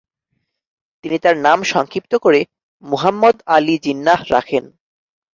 তিনি 1.03 1.17
তার 1.19 1.35
নাম 1.37 1.59
সংক্ষিপ্ত 1.63 2.13
করে 2.15 2.39
মুহাম্মদ 2.83 3.35
আলি 3.45 3.75
জিন্নাহ 3.77 4.19
রাখেন। 4.31 4.63